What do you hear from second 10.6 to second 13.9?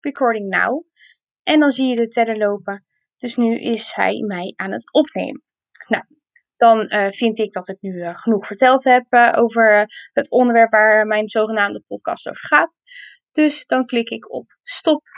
waar mijn zogenaamde podcast over gaat. Dus dan